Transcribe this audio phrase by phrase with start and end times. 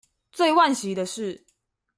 [0.31, 1.45] 最惋惜的是